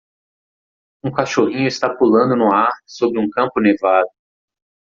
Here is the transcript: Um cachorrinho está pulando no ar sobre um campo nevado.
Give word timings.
Um 1.03 1.11
cachorrinho 1.11 1.67
está 1.67 1.95
pulando 1.95 2.35
no 2.35 2.51
ar 2.51 2.73
sobre 2.87 3.19
um 3.19 3.29
campo 3.29 3.59
nevado. 3.61 4.09